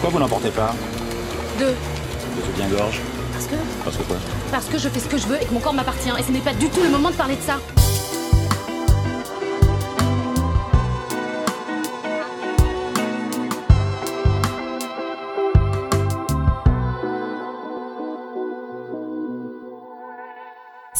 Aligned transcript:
Pourquoi 0.00 0.10
vous 0.10 0.24
n'en 0.24 0.28
portez 0.28 0.50
pas 0.50 0.72
Deux. 1.58 1.74
De 2.36 2.46
soutien-gorge 2.46 3.00
Parce 3.32 3.46
que. 3.46 3.54
Parce 3.82 3.96
que 3.96 4.02
quoi? 4.04 4.16
Parce 4.52 4.66
que 4.66 4.78
je 4.78 4.88
fais 4.88 5.00
ce 5.00 5.08
que 5.08 5.18
je 5.18 5.26
veux 5.26 5.42
et 5.42 5.44
que 5.44 5.52
mon 5.52 5.58
corps 5.58 5.74
m'appartient. 5.74 6.10
Et 6.16 6.22
ce 6.22 6.30
n'est 6.30 6.38
pas 6.38 6.52
du 6.54 6.68
tout 6.68 6.84
le 6.84 6.88
moment 6.88 7.10
de 7.10 7.16
parler 7.16 7.34
de 7.34 7.42
ça. 7.42 7.58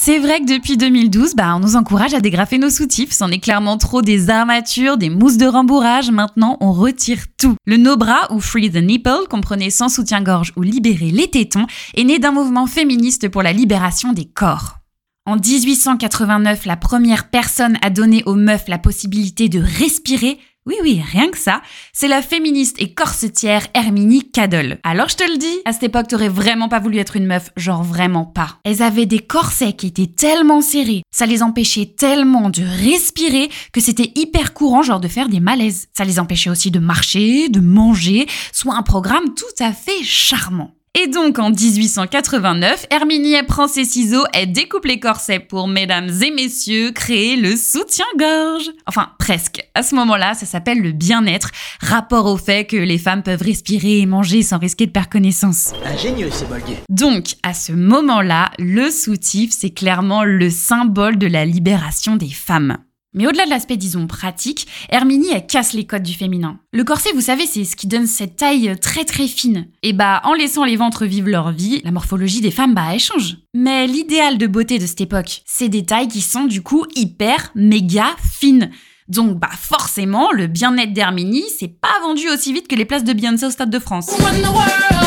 C'est 0.09 0.21
vrai 0.21 0.41
que 0.41 0.47
depuis 0.47 0.79
2012, 0.79 1.35
bah, 1.35 1.55
on 1.55 1.61
nous 1.61 1.77
encourage 1.77 2.15
à 2.15 2.21
dégrafer 2.21 2.57
nos 2.57 2.71
soutifs. 2.71 3.13
C'en 3.13 3.31
est 3.31 3.41
clairement 3.41 3.77
trop 3.77 4.01
des 4.01 4.31
armatures, 4.31 4.97
des 4.97 5.11
mousses 5.11 5.37
de 5.37 5.45
rembourrage. 5.45 6.11
Maintenant, 6.11 6.57
on 6.63 6.73
retire 6.73 7.25
tout. 7.37 7.57
Le 7.67 7.77
no 7.77 7.99
bras 7.99 8.33
ou 8.33 8.41
free 8.41 8.71
the 8.71 8.77
nipple, 8.77 9.29
comprenez 9.29 9.69
sans 9.69 9.91
soutien-gorge 9.91 10.55
ou 10.57 10.63
libérer 10.63 11.11
les 11.11 11.29
tétons, 11.29 11.67
est 11.95 12.05
né 12.05 12.19
d'un 12.19 12.33
mouvement 12.33 12.67
féministe 12.67 13.29
pour 13.29 13.43
la 13.43 13.53
libération 13.53 14.15
des 14.15 14.25
corps. 14.25 14.79
En 15.27 15.37
1889, 15.37 16.65
la 16.65 16.77
première 16.79 17.29
personne 17.29 17.77
à 17.83 17.91
donner 17.91 18.23
aux 18.25 18.35
meufs 18.35 18.69
la 18.69 18.79
possibilité 18.79 19.51
de 19.51 19.61
respirer 19.61 20.39
oui, 20.67 20.77
oui, 20.83 21.03
rien 21.03 21.31
que 21.31 21.39
ça. 21.39 21.63
C'est 21.95 22.09
la 22.09 22.21
féministe 22.21 22.77
et 22.79 22.93
corsetière 22.93 23.67
Herminie 23.73 24.31
Cadel. 24.31 24.81
Alors 24.83 25.09
je 25.09 25.17
te 25.17 25.25
le 25.25 25.39
dis, 25.39 25.61
à 25.65 25.73
cette 25.73 25.85
époque, 25.85 26.09
t'aurais 26.09 26.29
vraiment 26.29 26.69
pas 26.69 26.79
voulu 26.79 26.99
être 26.99 27.17
une 27.17 27.27
meuf, 27.27 27.51
genre 27.57 27.83
vraiment 27.83 28.27
pas. 28.27 28.59
Elles 28.65 28.83
avaient 28.83 29.07
des 29.07 29.21
corsets 29.21 29.73
qui 29.73 29.87
étaient 29.87 30.07
tellement 30.07 30.61
serrés, 30.61 31.03
ça 31.11 31.25
les 31.25 31.43
empêchait 31.43 31.95
tellement 31.97 32.51
de 32.51 32.63
respirer 32.63 33.49
que 33.73 33.81
c'était 33.81 34.13
hyper 34.15 34.53
courant, 34.53 34.83
genre 34.83 35.01
de 35.01 35.09
faire 35.09 35.29
des 35.31 35.41
malaises. 35.41 35.89
Ça 35.97 36.05
les 36.05 36.19
empêchait 36.19 36.51
aussi 36.51 36.71
de 36.71 36.81
marcher, 36.81 37.49
de 37.49 37.61
manger, 37.61 38.27
soit 38.53 38.77
un 38.77 38.83
programme 38.83 39.35
tout 39.35 39.65
à 39.65 39.73
fait 39.73 40.03
charmant. 40.03 40.78
Et 41.01 41.07
donc 41.07 41.39
en 41.39 41.51
1889, 41.51 42.87
Herminie 42.91 43.41
prend 43.47 43.69
ses 43.69 43.85
ciseaux, 43.85 44.25
elle 44.35 44.51
découpe 44.51 44.85
les 44.85 44.99
corsets 44.99 45.39
pour 45.39 45.69
mesdames 45.69 46.11
et 46.25 46.33
messieurs 46.33 46.91
créer 46.91 47.37
le 47.37 47.55
soutien-gorge. 47.55 48.73
Enfin 48.85 49.11
presque. 49.21 49.63
À 49.77 49.85
ce 49.85 49.95
moment-là, 49.95 50.35
ça 50.35 50.45
s'appelle 50.45 50.83
le 50.83 50.91
bien-être, 50.91 51.53
rapport 51.81 52.27
au 52.27 52.37
fait 52.37 52.65
que 52.65 52.77
les 52.77 52.99
femmes 52.99 53.23
peuvent 53.23 53.43
respirer 53.43 54.01
et 54.01 54.07
manger 54.07 54.43
sans 54.43 54.59
risquer 54.59 54.87
de 54.87 54.91
perdre 54.91 55.11
connaissance. 55.11 55.73
Ingénieux 55.85 56.31
ces 56.33 56.47
bolguets. 56.47 56.83
Donc 56.89 57.37
à 57.45 57.55
ce 57.55 57.71
moment-là, 57.71 58.51
le 58.59 58.91
soutif, 58.91 59.53
c'est 59.57 59.71
clairement 59.71 60.25
le 60.25 60.51
symbole 60.51 61.17
de 61.17 61.29
la 61.29 61.45
libération 61.45 62.17
des 62.17 62.31
femmes. 62.31 62.77
Mais 63.15 63.27
au-delà 63.27 63.47
de 63.47 63.51
l'aspect, 63.51 63.77
disons, 63.77 64.07
pratique, 64.07 64.67
Herminie, 64.91 65.31
elle 65.33 65.47
casse 65.47 65.73
les 65.73 65.87
codes 65.87 66.03
du 66.03 66.15
féminin. 66.15 66.59
Le 66.73 66.85
corset, 66.85 67.11
vous 67.15 67.23
savez, 67.23 67.47
c'est 67.47 67.65
ce 67.65 67.75
qui 67.75 67.87
donne 67.87 68.07
cette 68.07 68.37
taille 68.37 68.79
très 68.81 69.05
très 69.05 69.27
fine. 69.27 69.69
Et 69.83 69.93
bah, 69.93 70.21
en 70.25 70.35
laissant 70.35 70.65
les 70.65 70.77
ventres 70.77 71.07
vivre 71.07 71.29
leur 71.29 71.53
vie, 71.53 71.81
la 71.85 71.91
morphologie 71.91 72.43
des 72.43 72.51
femmes, 72.51 72.75
bah, 72.75 72.89
elle 72.93 73.01
change. 73.01 73.39
Mais 73.55 73.87
l'idéal 73.87 74.37
de 74.37 74.47
beauté 74.47 74.79
de 74.79 74.87
cette 74.87 75.01
époque, 75.01 75.43
c'est 75.47 75.71
des 75.71 75.87
tailles 75.87 76.09
qui 76.09 76.21
sont 76.21 76.45
du 76.45 76.63
coup 76.63 76.85
hyper, 76.95 77.51
méga 77.55 78.15
fines. 78.39 78.71
Donc, 79.09 79.39
bah, 79.39 79.49
forcément, 79.59 80.31
le 80.33 80.47
bien-être 80.47 80.93
d'Herminie, 80.93 81.45
c'est 81.59 81.81
pas 81.81 81.99
vendu 82.03 82.29
aussi 82.29 82.53
vite 82.53 82.69
que 82.69 82.77
les 82.77 82.85
places 82.85 83.05
de 83.05 83.15
Beyoncé 83.15 83.47
au 83.47 83.51
Stade 83.51 83.71
de 83.71 83.79
France. 83.79 84.11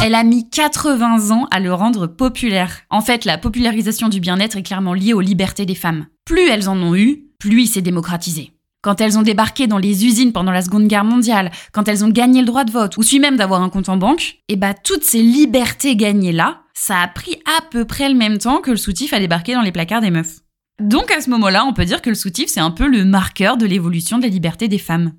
Elle 0.03 0.15
a 0.15 0.23
mis 0.23 0.49
80 0.49 1.29
ans 1.29 1.47
à 1.51 1.59
le 1.59 1.71
rendre 1.71 2.07
populaire. 2.07 2.81
En 2.89 3.01
fait, 3.01 3.25
la 3.25 3.37
popularisation 3.37 4.09
du 4.09 4.19
bien-être 4.19 4.57
est 4.57 4.63
clairement 4.63 4.95
liée 4.95 5.13
aux 5.13 5.21
libertés 5.21 5.67
des 5.67 5.75
femmes. 5.75 6.07
Plus 6.25 6.49
elles 6.49 6.67
en 6.67 6.77
ont 6.77 6.95
eu, 6.95 7.27
plus 7.41 7.63
il 7.63 7.67
s'est 7.67 7.81
démocratisé. 7.81 8.53
Quand 8.81 9.01
elles 9.01 9.17
ont 9.17 9.23
débarqué 9.23 9.67
dans 9.67 9.77
les 9.77 10.05
usines 10.05 10.31
pendant 10.31 10.51
la 10.51 10.61
Seconde 10.61 10.87
Guerre 10.87 11.03
mondiale, 11.03 11.51
quand 11.71 11.87
elles 11.87 12.05
ont 12.05 12.09
gagné 12.09 12.39
le 12.39 12.47
droit 12.47 12.63
de 12.63 12.71
vote, 12.71 12.97
ou 12.97 13.03
celui 13.03 13.19
même 13.19 13.35
d'avoir 13.35 13.61
un 13.61 13.69
compte 13.69 13.89
en 13.89 13.97
banque, 13.97 14.37
et 14.47 14.55
bah 14.55 14.73
toutes 14.73 15.03
ces 15.03 15.21
libertés 15.21 15.95
gagnées 15.95 16.31
là, 16.31 16.61
ça 16.73 17.01
a 17.01 17.07
pris 17.07 17.37
à 17.45 17.61
peu 17.69 17.85
près 17.85 18.09
le 18.09 18.15
même 18.15 18.37
temps 18.37 18.59
que 18.61 18.71
le 18.71 18.77
soutif 18.77 19.13
a 19.13 19.19
débarqué 19.19 19.53
dans 19.53 19.61
les 19.61 19.71
placards 19.71 20.01
des 20.01 20.11
meufs. 20.11 20.39
Donc 20.79 21.11
à 21.11 21.21
ce 21.21 21.29
moment-là, 21.31 21.65
on 21.65 21.73
peut 21.73 21.85
dire 21.85 22.01
que 22.01 22.09
le 22.09 22.15
soutif 22.15 22.49
c'est 22.49 22.59
un 22.59 22.71
peu 22.71 22.87
le 22.87 23.05
marqueur 23.05 23.57
de 23.57 23.65
l'évolution 23.65 24.17
de 24.17 24.23
la 24.23 24.29
liberté 24.29 24.67
des 24.67 24.79
femmes. 24.79 25.13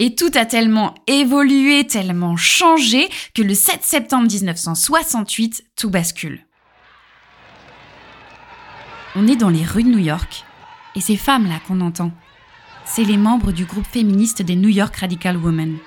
Et 0.00 0.14
tout 0.14 0.30
a 0.34 0.46
tellement 0.46 0.94
évolué, 1.08 1.86
tellement 1.86 2.36
changé, 2.36 3.08
que 3.34 3.42
le 3.42 3.54
7 3.54 3.82
septembre 3.82 4.28
1968, 4.30 5.64
tout 5.76 5.90
bascule. 5.90 6.44
On 9.16 9.26
est 9.26 9.36
dans 9.36 9.48
les 9.48 9.64
rues 9.64 9.82
de 9.82 9.88
New 9.88 9.98
York, 9.98 10.44
et 10.94 11.00
ces 11.00 11.16
femmes-là 11.16 11.60
qu'on 11.66 11.80
entend, 11.80 12.12
c'est 12.84 13.04
les 13.04 13.16
membres 13.16 13.52
du 13.52 13.64
groupe 13.64 13.86
féministe 13.86 14.42
des 14.42 14.56
New 14.56 14.68
York 14.68 14.96
Radical 14.96 15.36
Women. 15.36 15.78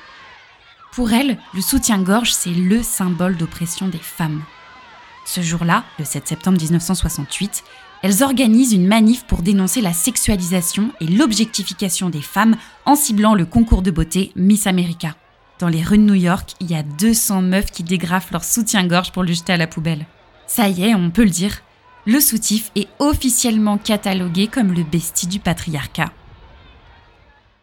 Pour 0.94 1.12
elles, 1.13 1.38
le 1.53 1.62
soutien-gorge, 1.62 2.34
c'est 2.34 2.53
le 2.53 2.84
symbole 2.84 3.38
d'oppression 3.38 3.88
des 3.88 3.97
femmes. 3.97 4.44
Ce 5.25 5.41
jour-là, 5.41 5.84
le 6.00 6.06
7 6.06 6.28
septembre 6.28 6.59
1968, 6.59 7.63
elles 8.03 8.23
organisent 8.23 8.73
une 8.73 8.88
manif 8.88 9.25
pour 9.25 9.41
dénoncer 9.41 9.81
la 9.81 9.94
sexualisation 9.94 10.91
et 11.00 11.07
l'objectification 11.07 12.09
des 12.09 12.22
femmes 12.22 12.56
en 12.85 12.95
ciblant 12.95 13.35
le 13.35 13.45
concours 13.45 13.83
de 13.83 13.91
beauté 13.91 14.31
Miss 14.35 14.68
America. 14.68 15.16
Dans 15.59 15.69
les 15.69 15.83
rues 15.83 16.00
de 16.00 16.03
New 16.03 16.16
York, 16.16 16.56
il 16.59 16.72
y 16.72 16.75
a 16.75 16.83
200 16.83 17.44
meufs 17.44 17.72
qui 17.72 17.83
dégrafent 17.83 18.31
leur 18.31 18.44
soutien-gorge 18.44 19.12
pour 19.12 19.23
le 19.23 19.33
jeter 19.33 19.53
à 19.53 19.57
la 19.57 19.68
poubelle. 19.68 20.07
Ça 20.47 20.68
y 20.68 20.83
est, 20.83 20.95
on 20.95 21.12
peut 21.12 21.23
le 21.23 21.29
dire, 21.29 21.62
le 22.06 22.19
soutif 22.19 22.72
est 22.75 22.88
officiellement 23.00 23.78
catalogué 23.78 24.47
comme 24.47 24.73
le 24.73 24.84
bestie 24.84 25.28
du 25.28 25.39
patriarcat. 25.39 26.12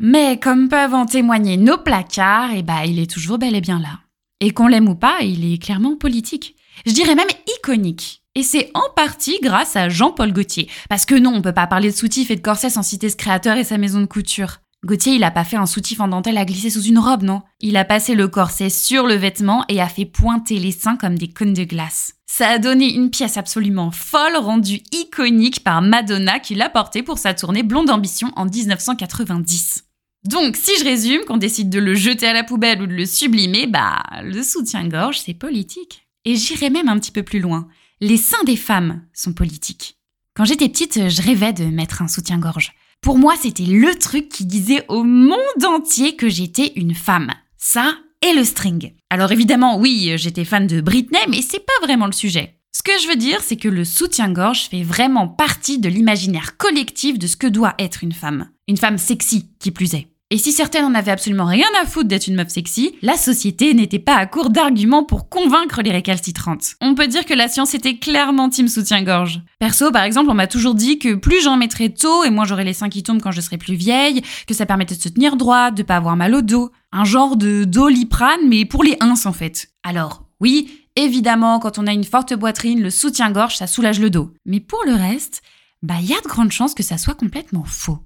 Mais 0.00 0.38
comme 0.38 0.68
peuvent 0.68 0.94
en 0.94 1.06
témoigner 1.06 1.56
nos 1.56 1.78
placards, 1.78 2.50
eh 2.54 2.62
ben, 2.62 2.82
il 2.86 3.00
est 3.00 3.10
toujours 3.10 3.38
bel 3.38 3.56
et 3.56 3.60
bien 3.60 3.80
là. 3.80 4.00
Et 4.40 4.52
qu'on 4.52 4.68
l'aime 4.68 4.88
ou 4.88 4.94
pas, 4.94 5.18
il 5.22 5.52
est 5.52 5.58
clairement 5.58 5.96
politique. 5.96 6.54
Je 6.86 6.92
dirais 6.92 7.16
même 7.16 7.26
iconique. 7.58 8.22
Et 8.36 8.44
c'est 8.44 8.70
en 8.74 8.94
partie 8.94 9.40
grâce 9.42 9.74
à 9.74 9.88
Jean-Paul 9.88 10.32
Gaultier. 10.32 10.70
Parce 10.88 11.04
que 11.04 11.16
non, 11.16 11.32
on 11.34 11.42
peut 11.42 11.52
pas 11.52 11.66
parler 11.66 11.90
de 11.90 11.96
soutif 11.96 12.30
et 12.30 12.36
de 12.36 12.40
corset 12.40 12.70
sans 12.70 12.84
citer 12.84 13.08
ce 13.08 13.16
créateur 13.16 13.56
et 13.56 13.64
sa 13.64 13.78
maison 13.78 14.00
de 14.00 14.06
couture. 14.06 14.58
Gauthier, 14.84 15.14
il 15.14 15.24
a 15.24 15.32
pas 15.32 15.44
fait 15.44 15.56
un 15.56 15.66
soutif 15.66 15.98
en 15.98 16.06
dentelle 16.06 16.38
à 16.38 16.44
glisser 16.44 16.70
sous 16.70 16.82
une 16.82 17.00
robe, 17.00 17.24
non? 17.24 17.42
Il 17.60 17.76
a 17.76 17.84
passé 17.84 18.14
le 18.14 18.28
corset 18.28 18.70
sur 18.70 19.08
le 19.08 19.14
vêtement 19.14 19.64
et 19.68 19.80
a 19.80 19.88
fait 19.88 20.04
pointer 20.04 20.60
les 20.60 20.70
seins 20.70 20.96
comme 20.96 21.18
des 21.18 21.28
cônes 21.28 21.52
de 21.52 21.64
glace. 21.64 22.14
Ça 22.30 22.48
a 22.48 22.58
donné 22.58 22.94
une 22.94 23.10
pièce 23.10 23.36
absolument 23.36 23.90
folle, 23.90 24.36
rendue 24.36 24.80
iconique 24.92 25.64
par 25.64 25.82
Madonna 25.82 26.38
qui 26.38 26.54
l'a 26.54 26.70
portée 26.70 27.02
pour 27.02 27.18
sa 27.18 27.34
tournée 27.34 27.64
Blonde 27.64 27.90
Ambition 27.90 28.30
en 28.36 28.44
1990. 28.44 29.84
Donc, 30.24 30.56
si 30.56 30.70
je 30.78 30.84
résume, 30.84 31.24
qu'on 31.26 31.38
décide 31.38 31.70
de 31.70 31.80
le 31.80 31.94
jeter 31.96 32.28
à 32.28 32.32
la 32.32 32.44
poubelle 32.44 32.82
ou 32.82 32.86
de 32.86 32.94
le 32.94 33.06
sublimer, 33.06 33.66
bah, 33.66 34.02
le 34.22 34.42
soutien-gorge, 34.44 35.18
c'est 35.18 35.34
politique. 35.34 36.06
Et 36.24 36.36
j'irai 36.36 36.70
même 36.70 36.88
un 36.88 36.98
petit 36.98 37.12
peu 37.12 37.24
plus 37.24 37.40
loin. 37.40 37.66
Les 38.00 38.16
seins 38.16 38.44
des 38.44 38.56
femmes 38.56 39.02
sont 39.12 39.32
politiques. 39.32 39.98
Quand 40.34 40.44
j'étais 40.44 40.68
petite, 40.68 41.08
je 41.08 41.22
rêvais 41.22 41.52
de 41.52 41.64
mettre 41.64 42.00
un 42.00 42.08
soutien-gorge. 42.08 42.74
Pour 43.00 43.18
moi, 43.18 43.34
c'était 43.40 43.64
le 43.64 43.94
truc 43.94 44.28
qui 44.28 44.44
disait 44.44 44.84
au 44.88 45.04
monde 45.04 45.64
entier 45.64 46.16
que 46.16 46.28
j'étais 46.28 46.72
une 46.76 46.94
femme. 46.94 47.32
Ça 47.56 47.94
et 48.22 48.34
le 48.34 48.44
string. 48.44 48.92
Alors 49.10 49.32
évidemment, 49.32 49.78
oui, 49.78 50.12
j'étais 50.16 50.44
fan 50.44 50.66
de 50.66 50.80
Britney, 50.80 51.20
mais 51.28 51.42
c'est 51.42 51.64
pas 51.64 51.86
vraiment 51.86 52.06
le 52.06 52.12
sujet. 52.12 52.58
Ce 52.72 52.82
que 52.82 52.92
je 53.02 53.08
veux 53.08 53.16
dire, 53.16 53.40
c'est 53.42 53.56
que 53.56 53.68
le 53.68 53.84
soutien-gorge 53.84 54.68
fait 54.68 54.82
vraiment 54.82 55.26
partie 55.26 55.78
de 55.78 55.88
l'imaginaire 55.88 56.56
collectif 56.56 57.18
de 57.18 57.26
ce 57.26 57.36
que 57.36 57.46
doit 57.46 57.74
être 57.78 58.04
une 58.04 58.12
femme. 58.12 58.50
Une 58.68 58.76
femme 58.76 58.98
sexy, 58.98 59.50
qui 59.58 59.70
plus 59.70 59.94
est. 59.94 60.08
Et 60.30 60.36
si 60.36 60.52
certaines 60.52 60.84
en 60.84 60.94
avaient 60.94 61.10
absolument 61.10 61.46
rien 61.46 61.66
à 61.80 61.86
foutre 61.86 62.08
d'être 62.08 62.26
une 62.26 62.34
meuf 62.34 62.50
sexy, 62.50 62.94
la 63.00 63.16
société 63.16 63.72
n'était 63.72 63.98
pas 63.98 64.16
à 64.16 64.26
court 64.26 64.50
d'arguments 64.50 65.02
pour 65.02 65.30
convaincre 65.30 65.80
les 65.80 65.90
récalcitrantes. 65.90 66.74
On 66.82 66.94
peut 66.94 67.06
dire 67.06 67.24
que 67.24 67.32
la 67.32 67.48
science 67.48 67.72
était 67.72 67.96
clairement 67.96 68.50
team 68.50 68.68
soutien-gorge. 68.68 69.40
Perso, 69.58 69.90
par 69.90 70.02
exemple, 70.02 70.30
on 70.30 70.34
m'a 70.34 70.46
toujours 70.46 70.74
dit 70.74 70.98
que 70.98 71.14
plus 71.14 71.42
j'en 71.42 71.56
mettrais 71.56 71.88
tôt 71.88 72.24
et 72.24 72.30
moins 72.30 72.44
j'aurais 72.44 72.64
les 72.64 72.74
seins 72.74 72.90
qui 72.90 73.02
tombent 73.02 73.22
quand 73.22 73.30
je 73.30 73.40
serais 73.40 73.56
plus 73.56 73.74
vieille, 73.74 74.20
que 74.46 74.52
ça 74.52 74.66
permettait 74.66 74.96
de 74.96 75.00
se 75.00 75.08
tenir 75.08 75.36
droit, 75.36 75.70
de 75.70 75.82
pas 75.82 75.96
avoir 75.96 76.14
mal 76.14 76.34
au 76.34 76.42
dos. 76.42 76.72
Un 76.92 77.04
genre 77.04 77.36
de 77.36 77.64
doliprane, 77.64 78.46
mais 78.48 78.66
pour 78.66 78.84
les 78.84 78.98
ins 79.00 79.14
en 79.24 79.32
fait. 79.32 79.70
Alors, 79.82 80.24
oui, 80.40 80.84
évidemment, 80.94 81.58
quand 81.58 81.78
on 81.78 81.86
a 81.86 81.92
une 81.94 82.04
forte 82.04 82.36
poitrine, 82.36 82.82
le 82.82 82.90
soutien-gorge, 82.90 83.56
ça 83.56 83.66
soulage 83.66 83.98
le 83.98 84.10
dos. 84.10 84.34
Mais 84.44 84.60
pour 84.60 84.84
le 84.84 84.92
reste, 84.92 85.40
bah, 85.82 85.94
il 86.02 86.06
y 86.06 86.12
a 86.12 86.20
de 86.20 86.28
grandes 86.28 86.52
chances 86.52 86.74
que 86.74 86.82
ça 86.82 86.98
soit 86.98 87.14
complètement 87.14 87.64
faux. 87.64 88.00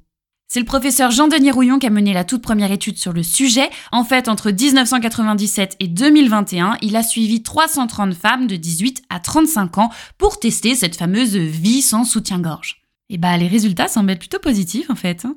C'est 0.53 0.61
le 0.61 0.67
professeur 0.67 1.11
Jean-Denis 1.11 1.51
Rouillon 1.51 1.79
qui 1.79 1.87
a 1.87 1.91
mené 1.91 2.13
la 2.13 2.25
toute 2.25 2.43
première 2.43 2.73
étude 2.73 2.99
sur 2.99 3.15
le 3.15 3.23
sujet. 3.23 3.71
En 3.91 4.05
fait, 4.05 4.29
entre 4.29 4.51
1997 4.51 5.77
et 5.81 5.89
2021, 5.89 6.77
il 6.83 6.95
a 6.95 7.03
suivi 7.03 7.43
330 7.43 8.13
femmes 8.13 8.47
de 8.47 8.57
18 8.57 9.05
à 9.09 9.19
35 9.19 9.79
ans 9.79 9.89
pour 10.19 10.39
tester 10.39 10.75
cette 10.75 10.97
fameuse 10.97 11.37
vie 11.37 11.81
sans 11.81 12.05
soutien-gorge. 12.05 12.83
Et 13.09 13.17
bah, 13.17 13.35
les 13.39 13.49
résultats 13.49 13.89
semblent 13.89 14.19
plutôt 14.19 14.41
positifs 14.41 14.91
en 14.91 14.95
fait. 14.95 15.25
Hein. 15.25 15.37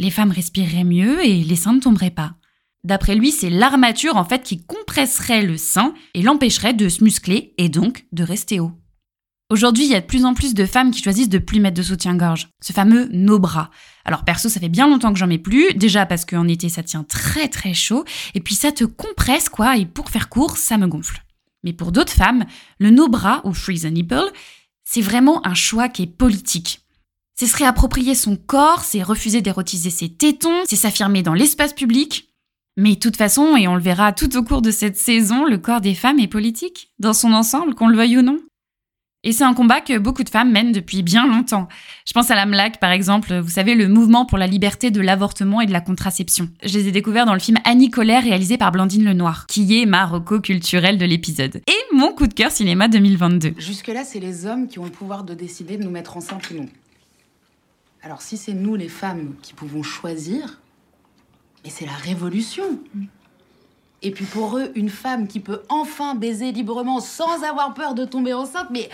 les 0.00 0.10
femmes 0.10 0.32
respireraient 0.32 0.82
mieux 0.82 1.24
et 1.24 1.44
les 1.44 1.54
seins 1.54 1.74
ne 1.74 1.80
tomberaient 1.80 2.10
pas. 2.10 2.34
D'après 2.82 3.14
lui, 3.14 3.30
c'est 3.30 3.50
l'armature 3.50 4.16
en 4.16 4.24
fait 4.24 4.42
qui 4.42 4.64
compresserait 4.64 5.42
le 5.42 5.56
sein 5.56 5.94
et 6.14 6.22
l'empêcherait 6.22 6.74
de 6.74 6.88
se 6.88 7.04
muscler 7.04 7.54
et 7.58 7.68
donc 7.68 8.06
de 8.10 8.24
rester 8.24 8.58
haut. 8.58 8.72
Aujourd'hui, 9.50 9.86
il 9.86 9.90
y 9.90 9.94
a 9.94 10.02
de 10.02 10.06
plus 10.06 10.26
en 10.26 10.34
plus 10.34 10.52
de 10.52 10.66
femmes 10.66 10.90
qui 10.90 11.02
choisissent 11.02 11.30
de 11.30 11.38
plus 11.38 11.58
mettre 11.58 11.78
de 11.78 11.82
soutien-gorge, 11.82 12.50
ce 12.60 12.74
fameux 12.74 13.08
no 13.12 13.38
bras. 13.38 13.70
Alors 14.04 14.22
perso, 14.22 14.50
ça 14.50 14.60
fait 14.60 14.68
bien 14.68 14.86
longtemps 14.86 15.10
que 15.10 15.18
j'en 15.18 15.26
mets 15.26 15.38
plus, 15.38 15.72
déjà 15.72 16.04
parce 16.04 16.26
qu'en 16.26 16.46
été 16.46 16.68
ça 16.68 16.82
tient 16.82 17.02
très 17.02 17.48
très 17.48 17.72
chaud, 17.72 18.04
et 18.34 18.40
puis 18.40 18.54
ça 18.54 18.72
te 18.72 18.84
compresse 18.84 19.48
quoi, 19.48 19.78
et 19.78 19.86
pour 19.86 20.10
faire 20.10 20.28
court, 20.28 20.58
ça 20.58 20.76
me 20.76 20.86
gonfle. 20.86 21.24
Mais 21.64 21.72
pour 21.72 21.92
d'autres 21.92 22.12
femmes, 22.12 22.44
le 22.78 22.90
no 22.90 23.08
bras 23.08 23.40
ou 23.44 23.54
freeze 23.54 23.86
a 23.86 23.90
nipple, 23.90 24.30
c'est 24.84 25.00
vraiment 25.00 25.46
un 25.46 25.54
choix 25.54 25.88
qui 25.88 26.02
est 26.02 26.06
politique. 26.06 26.80
C'est 27.34 27.46
se 27.46 27.56
réapproprier 27.56 28.14
son 28.14 28.36
corps, 28.36 28.84
c'est 28.84 29.02
refuser 29.02 29.40
d'érotiser 29.40 29.88
ses 29.88 30.10
tétons, 30.10 30.62
c'est 30.68 30.76
s'affirmer 30.76 31.22
dans 31.22 31.34
l'espace 31.34 31.72
public. 31.72 32.28
Mais 32.76 32.96
de 32.96 33.00
toute 33.00 33.16
façon, 33.16 33.56
et 33.56 33.66
on 33.66 33.76
le 33.76 33.82
verra 33.82 34.12
tout 34.12 34.36
au 34.36 34.42
cours 34.42 34.60
de 34.60 34.70
cette 34.70 34.98
saison, 34.98 35.46
le 35.46 35.56
corps 35.56 35.80
des 35.80 35.94
femmes 35.94 36.18
est 36.18 36.28
politique, 36.28 36.92
dans 36.98 37.14
son 37.14 37.32
ensemble, 37.32 37.74
qu'on 37.74 37.88
le 37.88 37.96
veuille 37.96 38.18
ou 38.18 38.22
non. 38.22 38.40
Et 39.28 39.32
c'est 39.32 39.44
un 39.44 39.52
combat 39.52 39.82
que 39.82 39.98
beaucoup 39.98 40.24
de 40.24 40.30
femmes 40.30 40.50
mènent 40.50 40.72
depuis 40.72 41.02
bien 41.02 41.26
longtemps. 41.26 41.68
Je 42.06 42.14
pense 42.14 42.30
à 42.30 42.34
la 42.34 42.46
MLAC, 42.46 42.80
par 42.80 42.92
exemple, 42.92 43.38
vous 43.40 43.50
savez, 43.50 43.74
le 43.74 43.86
mouvement 43.86 44.24
pour 44.24 44.38
la 44.38 44.46
liberté 44.46 44.90
de 44.90 45.02
l'avortement 45.02 45.60
et 45.60 45.66
de 45.66 45.70
la 45.70 45.82
contraception. 45.82 46.48
Je 46.64 46.72
les 46.78 46.88
ai 46.88 46.92
découverts 46.92 47.26
dans 47.26 47.34
le 47.34 47.38
film 47.38 47.58
Annie 47.64 47.90
Colère, 47.90 48.22
réalisé 48.22 48.56
par 48.56 48.72
Blandine 48.72 49.04
Lenoir, 49.04 49.46
qui 49.46 49.82
est 49.82 49.84
ma 49.84 50.10
culturelle 50.42 50.96
de 50.96 51.04
l'épisode. 51.04 51.60
Et 51.66 51.94
mon 51.94 52.14
coup 52.14 52.26
de 52.26 52.32
cœur 52.32 52.50
cinéma 52.50 52.88
2022. 52.88 53.52
Jusque-là, 53.58 54.02
c'est 54.02 54.18
les 54.18 54.46
hommes 54.46 54.66
qui 54.66 54.78
ont 54.78 54.86
le 54.86 54.90
pouvoir 54.90 55.24
de 55.24 55.34
décider 55.34 55.76
de 55.76 55.84
nous 55.84 55.90
mettre 55.90 56.16
enceinte 56.16 56.50
ou 56.50 56.54
non. 56.54 56.68
Alors 58.02 58.22
si 58.22 58.38
c'est 58.38 58.54
nous, 58.54 58.76
les 58.76 58.88
femmes, 58.88 59.34
qui 59.42 59.52
pouvons 59.52 59.82
choisir, 59.82 60.58
mais 61.64 61.70
c'est 61.70 61.84
la 61.84 61.92
révolution. 61.92 62.64
Et 64.00 64.12
puis 64.12 64.24
pour 64.24 64.56
eux, 64.58 64.70
une 64.76 64.90
femme 64.90 65.26
qui 65.26 65.40
peut 65.40 65.62
enfin 65.68 66.14
baiser 66.14 66.52
librement 66.52 67.00
sans 67.00 67.42
avoir 67.42 67.74
peur 67.74 67.94
de 67.94 68.04
tomber 68.04 68.32
enceinte, 68.32 68.68
mais 68.70 68.88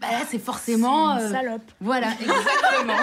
bah 0.00 0.10
là 0.12 0.22
c'est 0.30 0.38
forcément... 0.38 1.12
Une 1.12 1.24
euh, 1.24 1.30
salope. 1.30 1.70
Voilà, 1.80 2.12
exactement. 2.12 2.96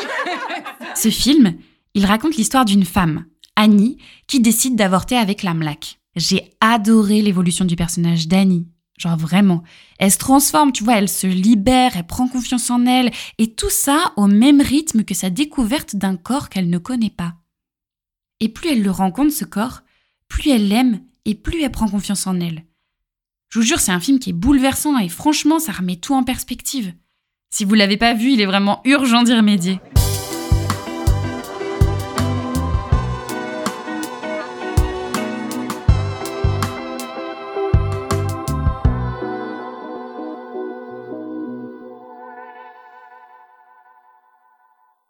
Ce 0.96 1.10
film, 1.10 1.58
il 1.94 2.06
raconte 2.06 2.36
l'histoire 2.36 2.66
d'une 2.66 2.86
femme, 2.86 3.26
Annie, 3.56 3.98
qui 4.28 4.40
décide 4.40 4.76
d'avorter 4.76 5.16
avec 5.16 5.44
la 5.44 5.54
MLAC. 5.54 6.00
J'ai 6.16 6.52
adoré 6.60 7.22
l'évolution 7.22 7.66
du 7.66 7.76
personnage 7.76 8.28
d'Annie. 8.28 8.68
Genre 8.98 9.16
vraiment. 9.16 9.62
Elle 10.00 10.12
se 10.12 10.18
transforme, 10.18 10.72
tu 10.72 10.84
vois, 10.84 10.98
elle 10.98 11.10
se 11.10 11.28
libère, 11.28 11.92
elle 11.96 12.08
prend 12.08 12.28
confiance 12.28 12.72
en 12.72 12.86
elle, 12.88 13.12
et 13.38 13.54
tout 13.54 13.70
ça 13.70 14.14
au 14.16 14.26
même 14.26 14.60
rythme 14.60 15.04
que 15.04 15.14
sa 15.14 15.30
découverte 15.30 15.96
d'un 15.96 16.18
corps 16.18 16.50
qu'elle 16.50 16.70
ne 16.70 16.80
connaît 16.80 17.12
pas. 17.12 17.36
Et 18.40 18.50
plus 18.50 18.72
elle 18.72 18.82
le 18.82 18.92
rencontre, 18.92 19.34
ce 19.34 19.46
corps, 19.46 19.82
plus 20.28 20.50
elle 20.50 20.68
l'aime 20.68 21.02
et 21.26 21.36
plus 21.36 21.62
elle 21.62 21.72
prend 21.72 21.88
confiance 21.88 22.26
en 22.26 22.40
elle. 22.40 22.64
Je 23.50 23.60
vous 23.60 23.66
jure, 23.66 23.80
c'est 23.80 23.94
un 23.94 24.00
film 24.02 24.20
qui 24.20 24.32
est 24.32 24.34
bouleversant 24.34 24.98
et 24.98 25.08
franchement, 25.08 25.60
ça 25.60 25.72
remet 25.72 25.96
tout 25.96 26.14
en 26.14 26.24
perspective. 26.24 26.94
Si 27.50 27.64
vous 27.64 27.76
l'avez 27.76 27.96
pas 27.96 28.14
vu, 28.14 28.34
il 28.34 28.42
est 28.42 28.46
vraiment 28.46 28.82
urgent 28.84 29.24
d'y 29.24 29.34
remédier. 29.34 29.80